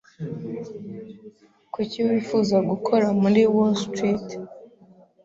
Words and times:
Kuki 1.73 1.97
wifuza 2.07 2.57
gukora 2.69 3.07
kuri 3.19 3.41
Wall 3.55 3.73
Street? 3.85 4.25